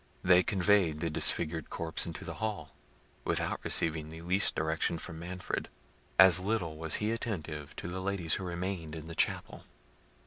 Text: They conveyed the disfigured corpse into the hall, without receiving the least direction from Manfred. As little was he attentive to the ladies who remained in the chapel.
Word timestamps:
They 0.23 0.41
conveyed 0.41 0.99
the 0.99 1.11
disfigured 1.11 1.69
corpse 1.69 2.07
into 2.07 2.25
the 2.25 2.33
hall, 2.41 2.71
without 3.23 3.59
receiving 3.61 4.09
the 4.09 4.23
least 4.23 4.55
direction 4.55 4.97
from 4.97 5.19
Manfred. 5.19 5.69
As 6.17 6.39
little 6.39 6.75
was 6.75 6.95
he 6.95 7.11
attentive 7.11 7.75
to 7.75 7.87
the 7.87 8.01
ladies 8.01 8.33
who 8.33 8.43
remained 8.43 8.95
in 8.95 9.05
the 9.05 9.13
chapel. 9.13 9.63